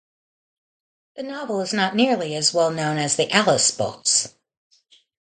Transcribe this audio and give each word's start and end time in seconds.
The 1.15 1.21
novel 1.21 1.61
is 1.61 1.73
not 1.73 1.95
nearly 1.95 2.33
as 2.33 2.55
well 2.55 2.71
known 2.71 2.97
as 2.97 3.15
the 3.15 3.31
"Alice" 3.31 3.69
books. 3.69 4.29